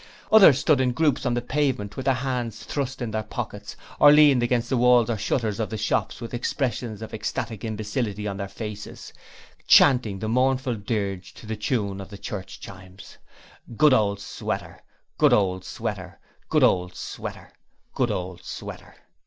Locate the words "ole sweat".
13.93-14.63, 15.33-15.99, 16.63-17.37, 18.09-18.81